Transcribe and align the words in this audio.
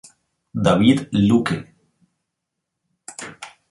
David 0.55 1.09
Luque. 1.13 1.67